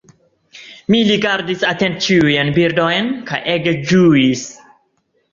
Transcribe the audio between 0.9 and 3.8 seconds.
Mi rigardis atente ĉiujn bildojn kaj ege